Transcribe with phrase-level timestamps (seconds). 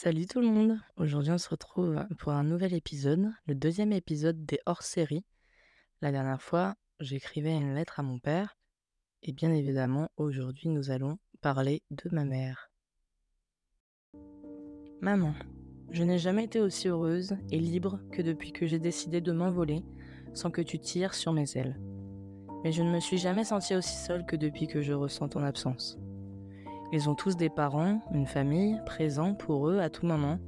[0.00, 4.46] Salut tout le monde Aujourd'hui on se retrouve pour un nouvel épisode, le deuxième épisode
[4.46, 5.24] des hors-séries.
[6.02, 8.56] La dernière fois, j'écrivais une lettre à mon père
[9.24, 12.70] et bien évidemment aujourd'hui nous allons parler de ma mère.
[15.00, 15.34] Maman,
[15.90, 19.82] je n'ai jamais été aussi heureuse et libre que depuis que j'ai décidé de m'envoler
[20.32, 21.76] sans que tu tires sur mes ailes.
[22.62, 25.42] Mais je ne me suis jamais sentie aussi seule que depuis que je ressens ton
[25.42, 25.98] absence.
[26.90, 30.38] Ils ont tous des parents, une famille, présents pour eux à tout moment,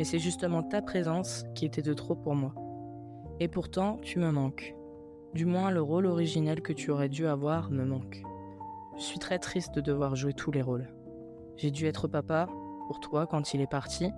[0.00, 2.54] et c'est justement ta présence qui était de trop pour moi.
[3.38, 4.74] Et pourtant, tu me manques.
[5.34, 8.22] Du moins, le rôle originel que tu aurais dû avoir me manque.
[8.96, 10.88] Je suis très triste de devoir jouer tous les rôles.
[11.56, 12.48] J'ai dû être papa
[12.88, 14.10] pour toi quand il est parti,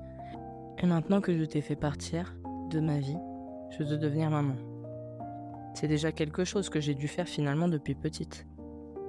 [0.78, 2.34] et maintenant que je t'ai fait partir
[2.70, 3.18] de ma vie,
[3.70, 4.54] je veux devenir maman.
[5.74, 8.46] C'est déjà quelque chose que j'ai dû faire finalement depuis petite.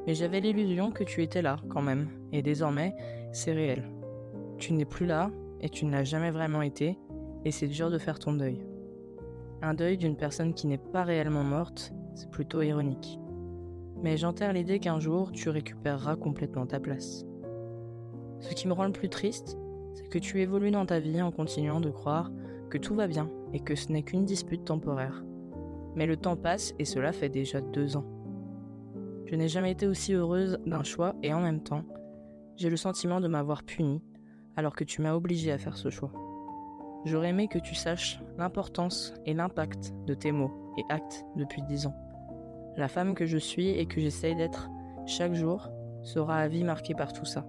[0.08, 2.96] Mais j'avais l'illusion que tu étais là quand même, et désormais,
[3.32, 3.84] c'est réel.
[4.58, 5.32] Tu n'es plus là,
[5.62, 6.98] et tu ne l'as jamais vraiment été,
[7.46, 8.66] et c'est dur de faire ton deuil.
[9.62, 13.20] Un deuil d'une personne qui n'est pas réellement morte, c'est plutôt ironique.
[14.02, 17.26] Mais j'enterre l'idée qu'un jour, tu récupéreras complètement ta place.
[18.40, 19.58] Ce qui me rend le plus triste,
[19.94, 22.32] c'est que tu évolues dans ta vie en continuant de croire
[22.70, 25.24] que tout va bien et que ce n'est qu'une dispute temporaire.
[25.96, 28.06] Mais le temps passe et cela fait déjà deux ans.
[29.30, 31.84] Je n'ai jamais été aussi heureuse d'un choix et en même temps,
[32.56, 34.02] j'ai le sentiment de m'avoir punie
[34.56, 36.12] alors que tu m'as obligée à faire ce choix.
[37.06, 41.86] J'aurais aimé que tu saches l'importance et l'impact de tes mots et actes depuis dix
[41.86, 41.94] ans.
[42.76, 44.68] La femme que je suis et que j'essaye d'être
[45.06, 45.70] chaque jour
[46.02, 47.46] sera à vie marquée par tout ça.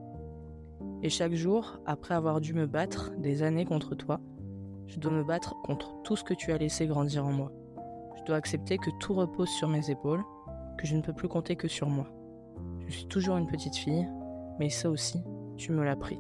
[1.03, 4.21] Et chaque jour, après avoir dû me battre des années contre toi,
[4.87, 7.51] je dois me battre contre tout ce que tu as laissé grandir en moi.
[8.19, 10.23] Je dois accepter que tout repose sur mes épaules
[10.81, 12.07] que je ne peux plus compter que sur moi.
[12.87, 14.09] Je suis toujours une petite fille,
[14.59, 15.23] mais ça aussi,
[15.59, 16.19] tu me l'as pris.